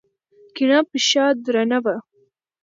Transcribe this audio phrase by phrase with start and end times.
[0.55, 1.95] کيڼه پښه درنه وه.